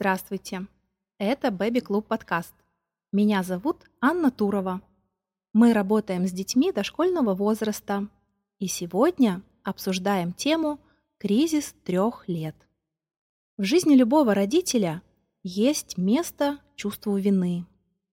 [0.00, 0.68] Здравствуйте!
[1.18, 2.54] Это Club подкаст.
[3.10, 4.80] Меня зовут Анна Турова.
[5.52, 8.06] Мы работаем с детьми дошкольного возраста.
[8.60, 10.78] И сегодня обсуждаем тему
[11.18, 12.54] «Кризис трех лет».
[13.56, 15.02] В жизни любого родителя
[15.42, 17.66] есть место чувству вины.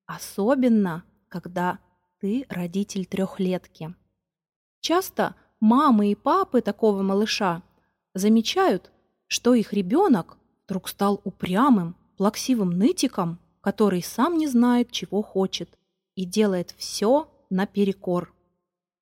[0.07, 1.77] Особенно, когда
[2.20, 3.93] ты родитель трехлетки.
[4.79, 7.61] Часто мамы и папы такого малыша
[8.15, 8.91] замечают,
[9.27, 15.77] что их ребенок вдруг стал упрямым, плаксивым нытиком, который сам не знает, чего хочет,
[16.16, 18.34] и делает все наперекор.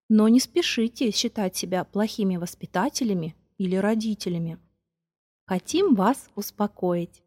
[0.10, 4.60] Но не спешите считать себя плохими воспитателями или родителями.
[5.46, 7.24] Хотим вас успокоить.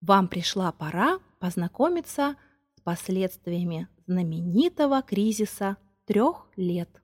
[0.00, 2.36] Вам пришла пора познакомиться
[2.76, 7.02] с последствиями знаменитого кризиса трех лет.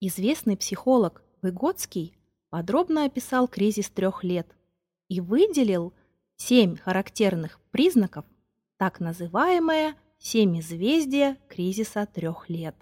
[0.00, 2.16] Известный психолог Выгодский
[2.50, 4.48] подробно описал кризис трех лет–
[5.08, 5.92] и выделил
[6.36, 8.24] семь характерных признаков,
[8.76, 12.76] так называемое семизвездие кризиса трех лет.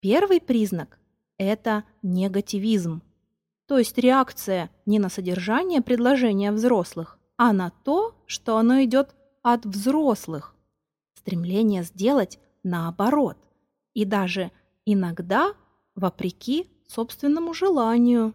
[0.00, 0.98] Первый признак–
[1.38, 3.02] это негативизм,
[3.66, 9.66] то есть реакция не на содержание предложения взрослых, а на то, что оно идет от
[9.66, 10.54] взрослых.
[11.14, 13.36] Стремление сделать наоборот
[13.94, 14.50] и даже
[14.84, 15.54] иногда
[15.94, 18.34] вопреки собственному желанию.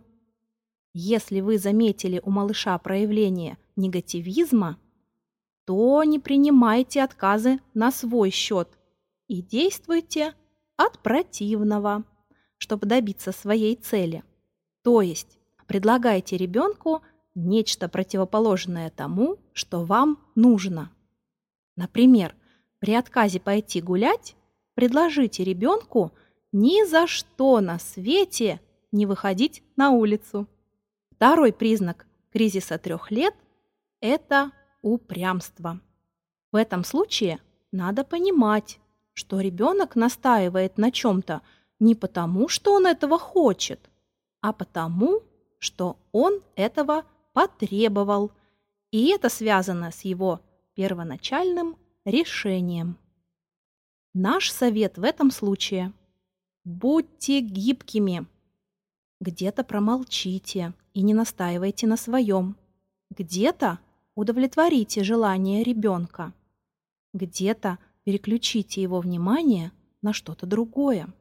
[0.94, 4.78] Если вы заметили у малыша проявление негативизма,
[5.66, 8.67] то не принимайте отказы на свой счет
[9.28, 10.33] и действуйте
[10.75, 12.03] от противного,
[12.58, 14.23] чтобы добиться своей цели.
[14.83, 17.02] То есть предлагайте ребенку
[17.36, 20.92] нечто противоположное тому, что вам нужно.
[21.78, 22.36] Например,
[22.80, 24.36] при отказе пойти гулять
[24.73, 26.11] предложите ребенку
[26.52, 28.59] ни за что на свете
[28.92, 30.48] не выходить на улицу.
[31.22, 33.36] Второй признак кризиса трех лет–
[34.02, 35.80] это упрямство.
[36.52, 37.39] В этом случае
[37.72, 38.80] надо понимать,
[39.14, 41.43] что ребенок настаивает на чем-то
[41.77, 43.92] не потому, что он этого хочет,
[44.42, 45.21] а потому,
[45.60, 48.31] что он этого потребовал,
[48.89, 50.42] и это связано с его
[50.73, 52.98] первоначальным решением.
[54.15, 55.93] Наш совет в этом случае–
[56.64, 58.26] будьте гибкими.
[59.20, 62.58] Где-то промолчите, и не настаивайте на своем.
[63.10, 63.80] Где-то
[64.16, 66.34] удовлетворите желание ребенка.
[67.14, 69.72] Где-то переключите его внимание
[70.02, 71.14] на что-то другое.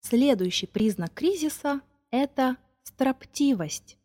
[0.00, 3.98] Следующий признак кризиса– это строптивость.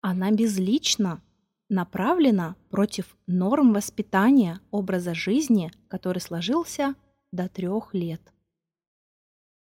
[0.00, 1.20] Она безлична,
[1.68, 6.94] направлена против норм воспитания образа жизни, который сложился
[7.32, 8.22] до трех лет.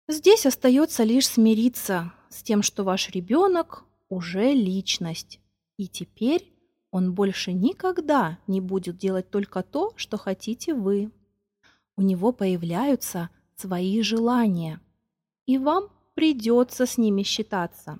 [0.08, 5.40] Здесь остается лишь смириться с тем, что ваш ребенок уже личность.
[5.78, 6.54] И теперь
[6.92, 11.12] он больше никогда не будет делать только то, что хотите вы.
[11.98, 14.82] У него появляются свои желания,
[15.46, 18.00] и вам придется с ними считаться.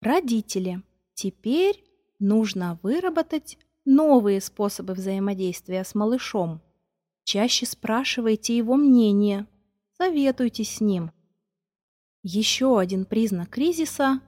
[0.00, 0.82] Родители,
[1.14, 1.82] теперь
[2.18, 6.60] нужно выработать новые способы взаимодействия с малышом.
[7.24, 9.46] Чаще спрашивайте его мнение,
[9.96, 11.10] советуйтесь с ним.
[12.22, 14.20] Еще один признак кризиса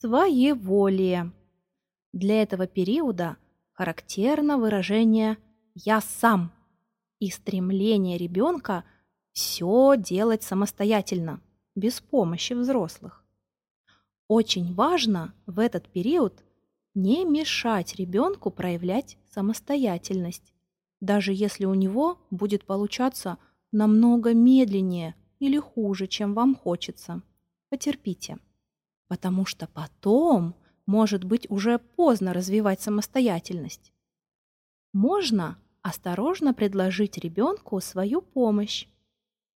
[0.00, 1.32] своеволие.
[2.12, 3.36] Для этого периода
[3.72, 5.38] характерно выражение
[5.74, 6.52] «я сам»
[7.18, 8.84] и стремление ребенка
[9.32, 11.40] все делать самостоятельно,
[11.74, 13.24] без помощи взрослых.
[14.28, 16.44] Очень важно в этот период
[16.94, 20.54] не мешать ребенку проявлять самостоятельность,
[21.00, 23.38] даже если у него будет получаться
[23.72, 27.22] намного медленнее или хуже, чем вам хочется.
[27.68, 28.38] Потерпите
[29.08, 30.54] потому что потом
[30.86, 33.92] может быть уже поздно развивать самостоятельность.
[34.92, 38.86] Можно осторожно предложить ребенку свою помощь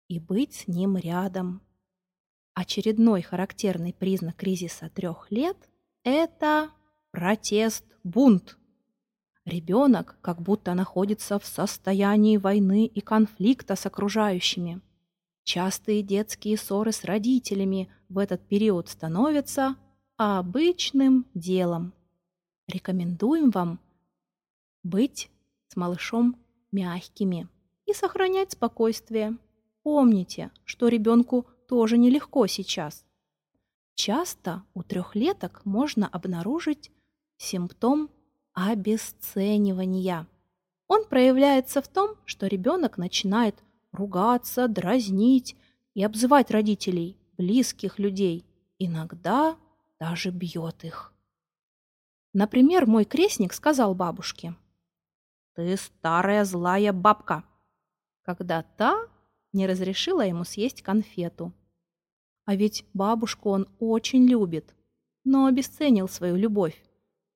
[0.08, 1.60] и быть с ним рядом.
[2.54, 5.56] Очередной характерный признак кризиса трех лет–
[6.04, 6.70] это
[7.10, 8.58] протест, бунт.
[9.44, 14.80] Ребенок как будто находится в состоянии войны и конфликта с окружающими–
[15.52, 19.74] Частые детские ссоры с родителями в этот период становятся
[20.16, 21.92] обычным делом.
[22.68, 23.80] Рекомендуем вам
[24.84, 25.28] быть
[25.66, 26.36] с малышом
[26.70, 27.48] мягкими
[27.84, 29.38] и сохранять спокойствие.
[29.82, 33.04] Помните, что ребенку тоже нелегко сейчас.
[33.96, 36.92] Часто у трехлеток можно обнаружить
[37.38, 38.08] симптом
[38.52, 40.28] обесценивания.
[40.86, 43.56] Он проявляется в том, что ребенок начинает
[43.92, 45.56] ругаться, дразнить
[45.94, 48.44] и обзывать родителей, близких людей.
[48.78, 49.56] Иногда
[49.98, 51.12] даже бьет их.
[52.32, 54.54] Например, мой крестник сказал бабушке,
[55.54, 57.44] «Ты старая злая бабка»,
[58.22, 59.08] когда та
[59.52, 61.52] не разрешила ему съесть конфету.
[62.44, 64.74] А ведь бабушку он очень любит,
[65.24, 66.82] но обесценил свою любовь,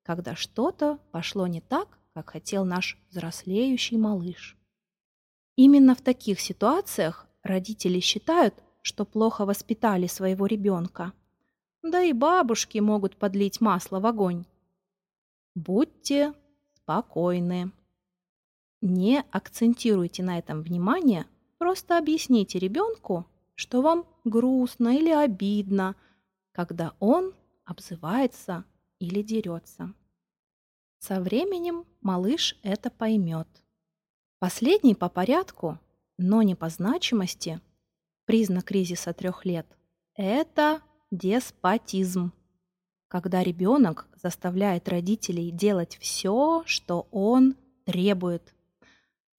[0.02, 4.56] когда что-то пошло не так, как хотел наш взрослеющий малыш.
[5.56, 11.12] Именно в таких ситуациях родители считают, что плохо воспитали своего ребенка.
[11.82, 14.44] Да и бабушки могут подлить масло в огонь.
[15.54, 16.34] Будьте
[16.74, 17.70] спокойны.
[18.80, 21.26] Не акцентируйте на этом внимание,
[21.58, 25.94] просто объясните ребенку, что вам грустно или обидно,
[26.52, 27.32] когда он
[27.64, 28.64] обзывается
[28.98, 29.94] или дерется.
[30.98, 33.48] Со временем малыш это поймет.
[34.44, 35.78] Последний по порядку,
[36.18, 37.62] но не по значимости,
[38.26, 39.66] признак кризиса трех лет–
[40.16, 42.30] это деспотизм
[43.08, 47.56] когда ребенок заставляет родителей делать все, что он
[47.86, 48.54] требует.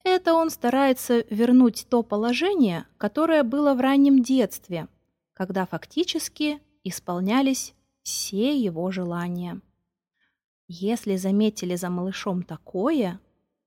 [0.03, 4.87] Это он старается вернуть то положение, которое было в раннем детстве,
[5.33, 9.61] когда фактически исполнялись все его желания.
[10.67, 13.19] Если заметили за малышом такое,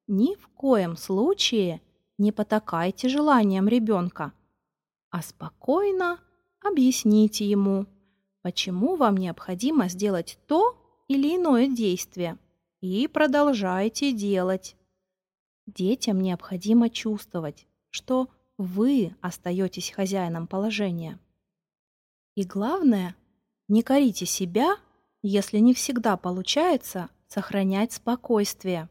[0.08, 1.80] ни в коем случае
[2.18, 4.32] не потакайте желаниям ребенка,
[5.10, 6.18] а спокойно
[6.60, 7.86] объясните ему–
[8.48, 10.74] почему вам необходимо сделать то
[11.08, 12.38] или иное действие,
[12.80, 14.74] и продолжайте делать.
[15.66, 21.18] Детям необходимо чувствовать, что вы остаетесь хозяином положения.
[22.36, 23.14] И главное,
[23.68, 24.76] не корите себя,
[25.20, 28.88] если не всегда получается сохранять спокойствие.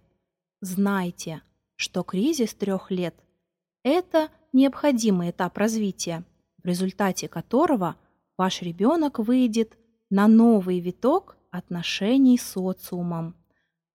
[0.62, 1.42] Знайте,
[1.76, 3.16] что кризис трех лет–
[3.84, 6.24] это необходимый этап развития,
[6.64, 7.96] в результате которого–
[8.38, 9.78] ваш ребенок выйдет
[10.10, 13.36] на новый виток отношений с социумом.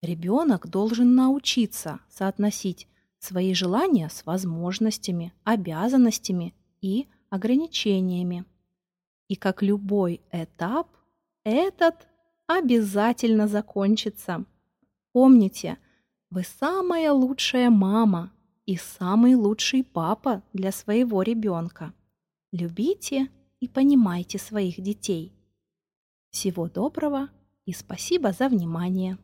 [0.03, 2.89] Ребенок должен научиться соотносить
[3.19, 8.45] свои желания с возможностями, обязанностями и ограничениями.
[9.29, 10.89] И как любой этап,
[11.45, 12.09] этот
[12.47, 14.45] обязательно закончится.
[15.13, 15.79] Помните,
[16.33, 18.33] вы самая лучшая мама
[18.65, 21.93] и самый лучший папа для своего ребенка.
[22.53, 23.29] Любите
[23.61, 25.35] и понимайте своих детей.
[26.31, 27.29] Всего доброго
[27.67, 29.19] и спасибо за внимание.